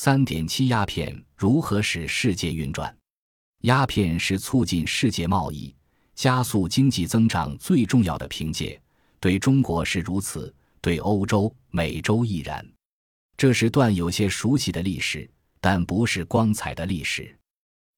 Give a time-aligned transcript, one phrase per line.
[0.00, 2.96] 三点七，鸦片如何使世界运转？
[3.62, 5.74] 鸦片是促进世界贸易、
[6.14, 8.80] 加速经济增长最重要的凭借，
[9.18, 12.64] 对中国是如此，对欧洲、美洲亦然。
[13.36, 15.28] 这是段有些熟悉的历史，
[15.60, 17.36] 但不是光彩的历史。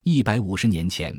[0.03, 1.15] 一百五十年前，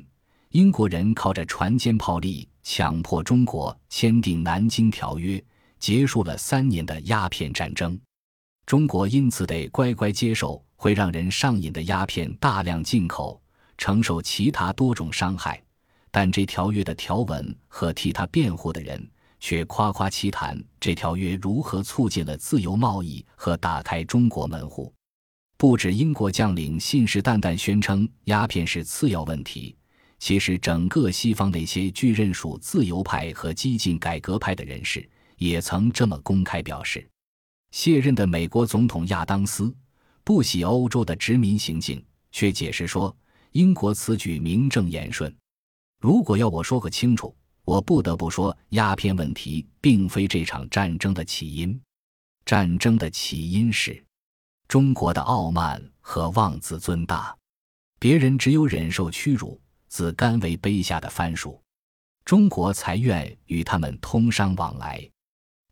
[0.50, 5.38] 英国人靠着船坚炮利，强迫中国签订《南京条约》，
[5.78, 8.02] 结束了三年的鸦片战争。
[8.66, 13.40] 中国因此得乖乖接受会让人上瘾的鸦片大量进口，
[13.78, 15.62] 承受其他多种伤害。
[16.10, 19.08] 但这条约的条文和替他辩护的人
[19.40, 24.92] 却夸夸其谈，这条约如何促进了自由贸易和打开中国门户。
[25.56, 29.78] 不止英国将领信誓旦旦宣称鸦片是次要问题，
[30.18, 35.08] 其实整个西方那些具认属自由派和激进改革派的人士
[35.38, 37.08] 也曾这么公开表示。
[37.70, 39.74] 卸任的美国总统亚当斯
[40.24, 43.16] 不喜欧洲的殖民行径，却解释说
[43.52, 45.36] 英国此举名正言顺。
[46.00, 51.80] 如果要我说个清楚，我不得不说鸦片问题并非这场战争的起因，
[52.46, 54.04] 战争的起因是。
[54.68, 57.36] 中国的傲慢和妄自尊大，
[58.00, 59.60] 别人只有忍受屈辱，
[59.90, 61.62] 自甘为卑下的番薯，
[62.24, 65.06] 中国才愿与他们通商往来。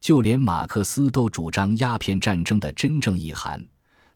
[0.02, 3.66] 就连马克思都主张鸦片战争的真正意涵，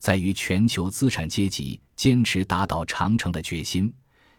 [0.03, 3.89] 在于全球资产阶级坚持打倒长城的决心，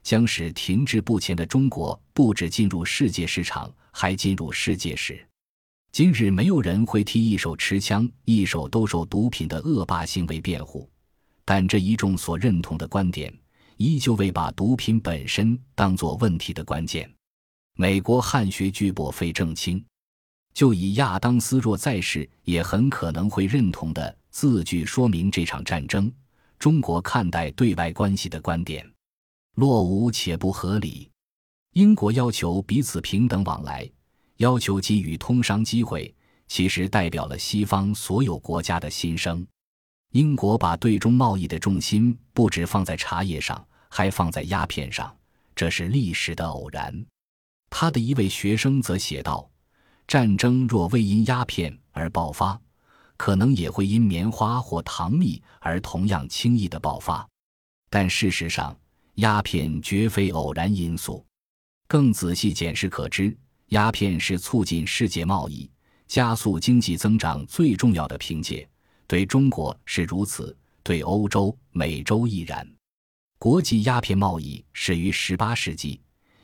[0.02, 5.26] 将使停滞不前的中国不止进入世界市场，还进入世界史。
[5.90, 10.86] 今日没有人会替一手持枪、一手兜售毒品的恶霸行为辩护，
[11.46, 13.32] 但这一众所认同的观点，
[13.78, 17.10] 依旧未把毒品本身当作问题的关键。
[17.74, 19.82] 美国汉学巨擘费正清，
[20.52, 26.12] 就以亚当斯若在世也很可能会认同的字句说明这场战争
[26.58, 28.84] 中国看待对外关系的观点，
[29.54, 31.08] 落伍且不合理。
[31.74, 33.88] 英国要求彼此平等往来。
[34.38, 36.12] 要求给予通商机会，
[36.48, 39.46] 其实代表了西方所有国家的心声。
[40.10, 45.16] 英国把对中贸易的重心不止放在茶叶上，还放在鸦片上，
[45.54, 47.06] 这是历史的偶然。
[47.70, 49.48] 他的一位学生则写道
[50.08, 52.60] ：“战争若未因鸦片而爆发，
[53.16, 57.26] 可能也会因棉花或糖蜜而同样轻易的爆发。
[57.90, 58.76] 但事实上，
[59.14, 61.24] 鸦片绝非偶然因素。
[61.86, 63.36] 更仔细检视可知。”
[63.68, 65.68] 鸦片是促进世界贸易、
[66.06, 68.68] 加速经济增长最重要的凭借，
[69.06, 72.68] 对中国是如此，对欧洲、美洲亦然。
[73.38, 76.00] 国际鸦片贸易始于18世纪，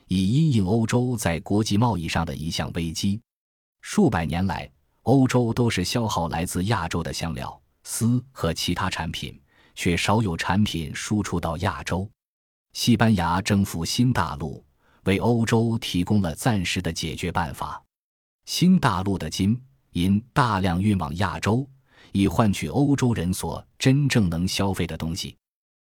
[0.07, 3.21] 以因应欧洲在国际贸易上的一项危机。
[3.81, 4.69] 数百年来，
[5.03, 9.39] 欧洲都是消耗来自亚洲的香料、丝和其他产品，
[9.75, 12.09] 却少有产品输出到亚洲。
[12.73, 14.63] 西班牙征服新大陆。
[15.05, 17.81] 为欧洲提供了暂时的解决办法。
[18.45, 19.59] 新大陆的金
[19.93, 21.67] 银大量运往亚洲，
[22.11, 25.35] 以换取欧洲人所真正能消费的东西。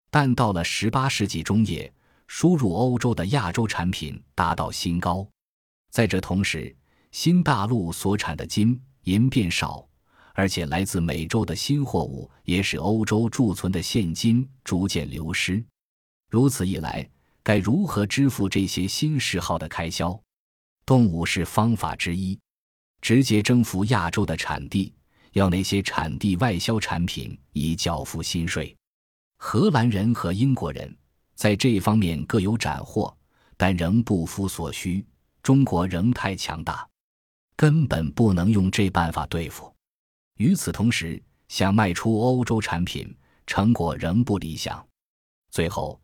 [0.09, 1.93] 但到了十八世纪中叶，
[2.25, 5.27] 输入欧洲的亚洲产品达到新高。
[5.91, 6.75] 在这同时，
[7.11, 9.87] 新大陆所产的金银变少，
[10.33, 15.63] 而且来自美洲的新货物也使欧洲贮存的现金逐渐流失。
[16.29, 17.09] 如此一来。
[17.45, 20.17] 该如何支付这些新嗜好的开销？
[20.85, 22.39] 动物是方法之一，
[23.01, 24.93] 直接征服亚洲的产地，
[25.33, 28.73] 要那些产地外销产品以缴付新税。
[29.35, 30.97] 荷兰人和英国人
[31.35, 33.13] 在这方面各有斩获，
[33.57, 35.05] 但仍不敷所需。
[35.41, 36.87] 中国仍太强大，
[37.55, 39.73] 根本不能用这办法对付。
[40.37, 43.15] 与此同时，想卖出欧洲产品，
[43.45, 44.85] 成果仍不理想。
[45.51, 45.99] 最后。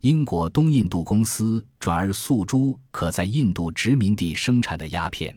[0.00, 5.34] 英国东印度公司转而诉诸可在印度殖民地生产的鸦片，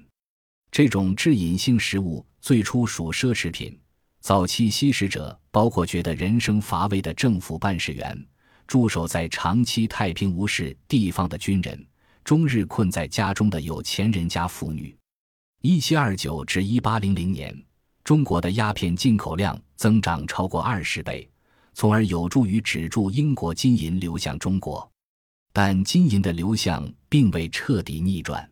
[0.70, 3.80] 这种致瘾性食物最初属奢侈品。
[4.20, 8.28] 早期吸食者包括觉得人生乏味的政府办事员、
[8.68, 11.88] 驻守在长期太平无事地方的军人、
[12.26, 14.94] 终日困在家中的有钱人家妇女。
[15.62, 17.56] 一七二九至一八零零年，
[18.04, 21.28] 中国的鸦片进口量增长超过二十倍。
[21.74, 24.90] 从而有助于止住英国金银流向中国，
[25.54, 28.50] 但金银的流向并未彻底逆转。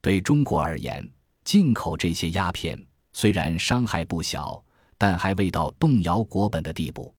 [0.00, 1.06] 对中国而言，
[1.44, 2.78] 进口这些鸦片
[3.12, 4.62] 虽然伤害不小，
[4.96, 7.14] 但还未到动摇国本的地步。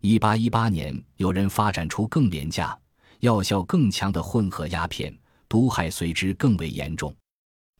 [0.00, 2.78] 一八一八年，有人发展出更廉价、
[3.20, 5.14] 药效更强的混合鸦片，
[5.48, 7.14] 毒害随之更为严重。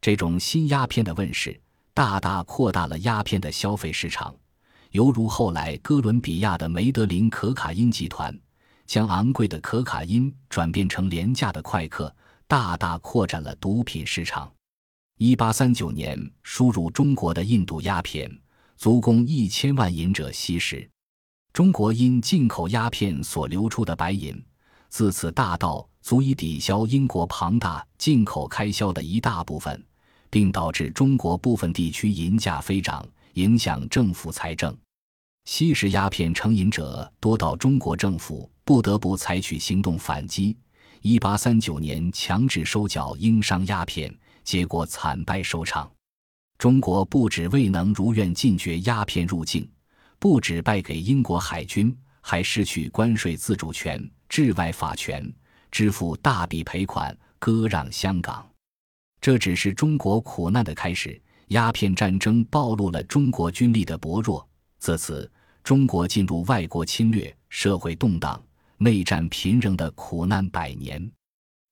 [0.01, 1.61] 这种新鸦片的问世，
[1.93, 4.35] 大大扩大了鸦片的消费市场。
[4.93, 8.35] 犹如后来哥伦比亚的梅德林可卡因集团，
[8.87, 12.15] 将昂贵的可卡因转变成廉价的快克，
[12.47, 14.51] 大大扩展了毒品市场。
[15.19, 18.31] 一八三九年输入中国的印度鸦片，
[18.77, 20.89] 足供一千万瘾者吸食。
[21.53, 24.41] 中国因进口鸦片所流出的白银，
[24.89, 29.85] 自此大到足以抵消英国庞大进口开销的一大部分，
[30.31, 34.77] 并导致中国部分地区银价飞涨，影响政府财政。
[35.45, 40.57] 吸食鸦片成瘾者多到中国政府不得不采取行动反击。
[41.01, 45.91] 一八三九年强制收缴英商鸦片，结果惨败收场。
[46.59, 49.71] 中国不止未能如愿禁绝鸦片入境，
[50.19, 55.33] 不止败给英国海军，还失去关税自主权、治外法权，
[55.71, 58.48] 支付大笔赔款，割让香港。
[59.21, 61.21] 这只是中国苦难的开始。
[61.49, 64.47] 鸦片战争暴露了中国军力的薄弱，
[64.79, 65.31] 自此。
[65.65, 68.43] 中国进入外国侵略、社会动荡、
[68.79, 71.11] 内战频仍的苦难百年，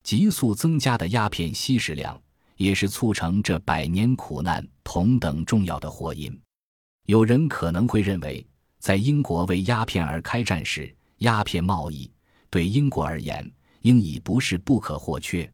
[0.02, 2.20] 急速增加的鸦片吸食量
[2.56, 6.38] 也是促成这百年苦难同等重要的祸因。
[7.06, 8.46] 有人可能会认为，
[8.78, 12.10] 在英国为鸦片而开战时，鸦片贸易
[12.50, 13.50] 对英国而言
[13.81, 15.50] 应已不是不可或缺。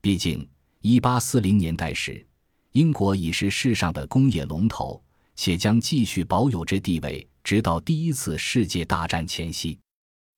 [0.00, 0.46] 毕竟
[0.84, 2.24] ，1840年代时，
[2.72, 5.02] 英国已是世上的工业龙头，
[5.34, 7.26] 且将继续保有这地位。
[7.42, 9.78] 直到第一次世界大战前夕，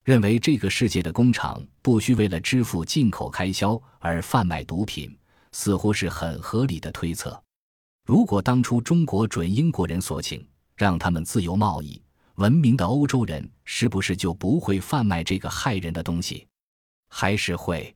[0.04, 5.16] 认为这个世界的工厂不需为了支付进口开销而贩卖毒品，
[5.52, 7.40] 似乎是很合理的推测。
[8.04, 10.44] 如果当初中国准英国人所请，
[10.76, 12.02] 让他们自由贸易，
[12.36, 16.46] 文明的欧洲人是不是就不会贩卖这个害人的东西？
[17.08, 17.95] 还是会？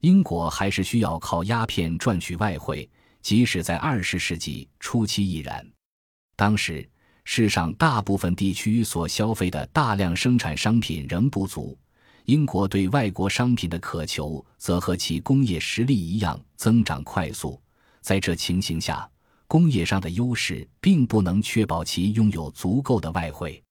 [0.00, 2.88] 英国还是需要靠鸦片赚取外汇，
[3.22, 5.66] 即使在二十世纪初期亦然。
[6.36, 6.88] 当时。
[7.22, 11.78] 世上大部分地区所消费的大量生产商品仍不足，
[12.24, 17.60] 英国对外国商品的渴求则和其工业实力一样增长快速。
[18.00, 19.08] 在这情形下，
[19.46, 23.62] 工业上的优势并不能确保其拥有足够的外汇。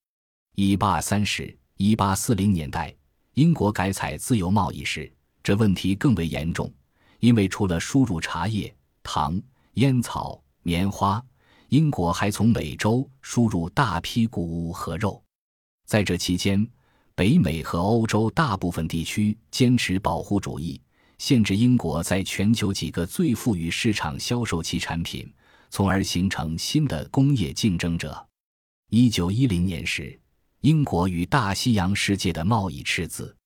[0.55, 2.95] 一八三十、一八四零年代，
[3.33, 5.11] 英国改采自由贸易时，
[5.43, 6.71] 这问题更为严重，
[7.19, 9.41] 因为除了输入茶叶、糖、
[9.73, 11.23] 烟草、棉花。
[11.69, 15.23] 英国还从美洲输入大批谷物和肉，
[15.85, 16.67] 在这期间，
[17.13, 20.81] 北美和欧洲大部分地区坚持保护主义，
[21.19, 25.31] 限制英国在全球几个最富裕市场销售其产品，
[25.69, 28.27] 从而形成新的工业竞争者。
[28.89, 30.19] 一九一零年时，
[30.61, 33.37] 英国与大西洋世界的贸易赤字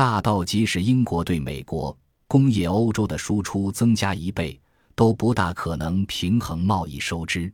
[0.00, 1.94] 大到，即使英国对美国
[2.26, 4.58] 工业欧洲的输出增加一倍。
[4.94, 7.52] 都不大可能平衡贸易收支，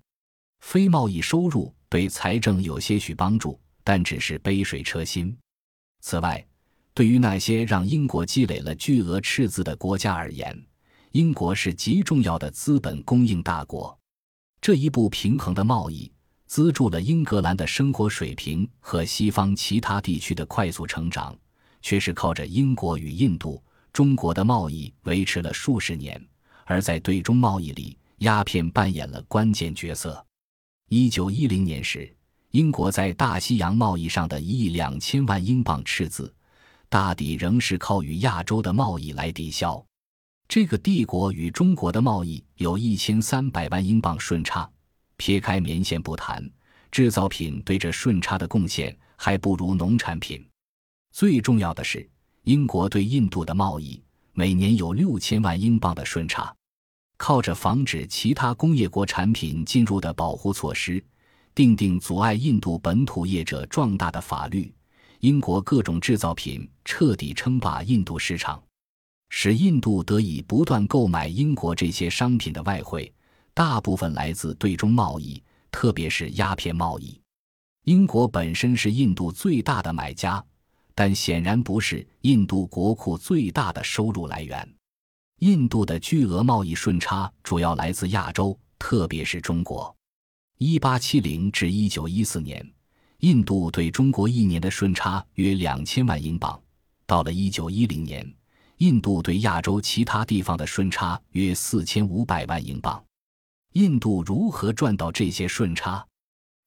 [0.60, 5.37] 非贸易收入对财政有些许帮助，但只是杯水车薪。
[6.02, 6.46] 此外，
[6.94, 10.56] 对于那些让英国积累了巨额赤字的国家而言，
[11.10, 13.98] 英国是极重要的资本供应大国。
[14.60, 16.12] 这一不平衡的贸易
[16.46, 21.37] 资助了英格兰的生活水平和西方其他地区的快速成长，
[21.87, 23.62] 却是靠着英国与印度、
[23.93, 26.21] 中国的贸易维持了数十年。
[26.65, 30.27] 而在对中贸易里，鸦片扮演了关键角色。
[30.88, 32.12] 一九一零年时，
[32.50, 36.35] 英国在大西洋贸易上的一亿两千万英镑赤字，
[36.88, 39.81] 大抵仍是靠与亚洲的贸易来抵消。
[40.49, 44.69] 这个帝国与中国的贸易有一千三百万英镑顺差，
[45.17, 46.44] 撇开棉线不谈，
[46.91, 50.44] 制造品对这顺差的贡献还不如农产品。
[51.17, 52.06] 最重要的是，
[52.43, 53.99] 英国对印度的贸易。
[54.35, 56.55] 每年有六千万英镑的顺差，
[57.17, 61.03] 靠着防止其他工业国产品进入的保护措施，
[61.55, 64.70] 定定阻碍印度本土业者壮大的法律，
[65.20, 68.63] 英国各种制造品彻底称霸印度市场，
[69.31, 73.11] 使印度得以不断购买英国这些商品的外汇，
[73.55, 77.19] 大部分来自对中贸易，特别是鸦片贸易。
[77.85, 80.44] 英国本身是印度最大的买家。
[80.96, 84.69] 但显然不是印度国库最大的收入来源。
[85.41, 89.94] 印度的巨额贸易顺差主要来自亚洲，特别是中国。
[90.56, 92.67] 一八七零至一九一四年，
[93.19, 96.58] 印度对中国一年的顺差约两千万英镑。
[97.06, 98.34] 到了一九一零年，
[98.79, 103.05] 印度对亚洲其他地方的顺差约四千五百万英镑。
[103.74, 106.05] 印度如何赚到这些顺差？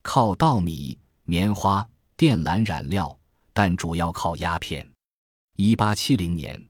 [0.03, 3.18] 靠稻米、棉花、靛蓝染料。
[3.53, 4.87] 但主要靠鸦片。
[5.55, 6.61] 一八七零年，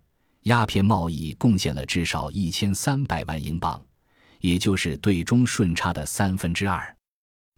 [0.44, 3.80] 鸦片贸易贡献了至少一千三百万英镑，
[4.40, 6.96] 也就是对中顺差的三分之二。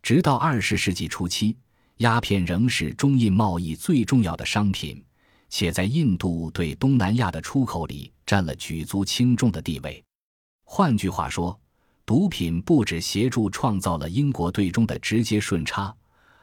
[0.02, 1.56] 直到二十世纪初期，
[1.98, 5.04] 鸦片仍是中印贸易最重要的商品，
[5.50, 10.04] 且在印度对东南亚的出口里占了举足轻重的地位。
[10.64, 11.58] 换句话说，
[12.06, 15.96] 毒品不止协助创造了英国对中的直接顺差，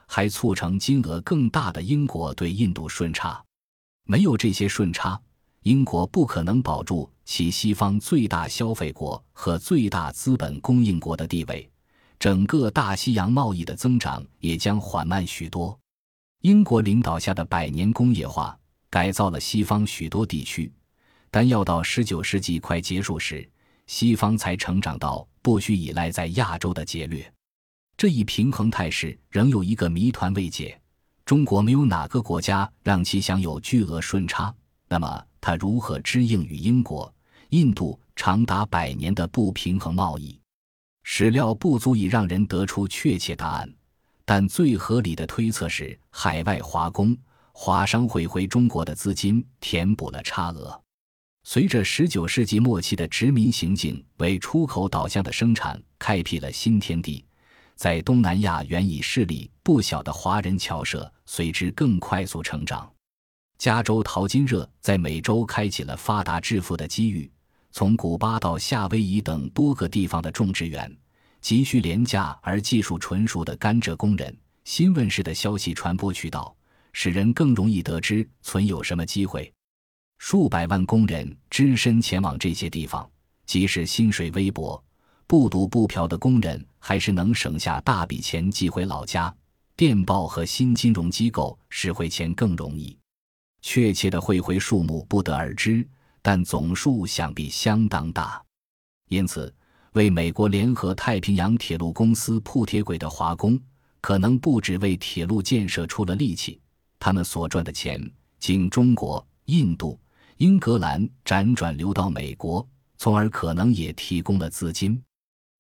[0.09, 3.41] 还促成金额更大的英国对印度顺差。
[4.05, 5.21] 没有这些顺差，
[5.63, 11.71] 英国不可能保住其西方最大消费国和最大资本供应国的地位。
[12.19, 15.79] 整个大西洋贸易的增长也将缓慢许多。
[16.41, 18.59] 英国领导下的百年工业化
[18.91, 20.73] 改造了西方许多地区，
[21.31, 23.49] 但要到十九世纪快结束时，
[23.87, 27.31] 西方才成长到不需依赖在亚洲的劫掠。
[27.99, 30.81] 这一平衡态势仍有一个谜团未解：
[31.25, 34.55] 中国没有哪个国家让其享有巨额顺差，
[34.89, 37.13] 那么它如何支应与英国、
[37.49, 40.39] 印度长达百年的不平衡贸易？
[41.03, 43.69] 史料不足以让人得出确切答案，
[44.25, 47.19] 但最合理的推测是，海外华工、
[47.51, 50.81] 华商会回中国的资金填补了差额。
[51.43, 57.25] 随着19世纪末期的殖民行径为出口导向的生产开辟了新天地，
[57.79, 62.93] 在东南亚原已势力不小的华人侨社随之更快速成长。
[63.57, 67.31] 加州淘金热在美洲开启了发达致富的机遇。
[67.71, 70.93] 从古巴到夏威夷等多个地方的种植园，
[71.41, 74.37] 急需廉价而技术纯熟的甘蔗工人。
[74.65, 76.53] 新问世的消息传播渠道，
[76.93, 79.53] 使人更容易得知存有什么机会。
[80.19, 83.09] 数百万工人只身前往这些地方，
[83.47, 84.83] 即使薪水微薄，
[85.29, 89.33] 不赌不嫖的工人还是能省下大笔钱寄回老家。
[89.77, 92.99] 电报和新金融机构使汇钱更容易，
[93.61, 95.87] 确切的汇回数目不得而知。
[96.23, 98.43] 但总数想必相当大，
[99.09, 99.55] 因此
[99.93, 103.61] 为美国联合太平洋铁路公司铺铁轨的华工，
[104.01, 106.59] 可能不止为铁路建设出了力气，
[106.99, 108.03] 他们所赚的钱
[108.41, 109.99] 经中国、印度、
[110.39, 112.67] 英格兰辗转流到美国，
[112.97, 115.01] 从而可能也提供了资金。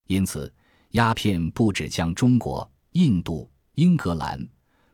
[0.08, 0.52] 因此，
[0.90, 4.44] 鸦片不止将中国、印度、英格兰、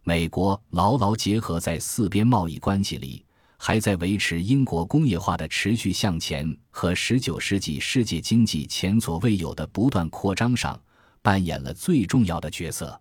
[0.03, 3.25] 美国牢牢结合在四边贸易关系里。
[3.57, 10.79] 还在维持英国工业化的持续向前和十九世纪世界经济前所未有的不断扩张上，
[11.23, 13.01] 扮演了最重要的角色。